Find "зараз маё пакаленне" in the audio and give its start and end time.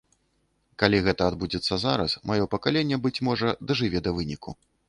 1.85-3.01